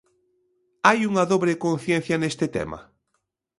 Hai 0.87 0.99
unha 1.09 1.23
dobre 1.31 1.53
conciencia 1.65 2.15
neste 2.21 2.45
tema? 2.55 2.79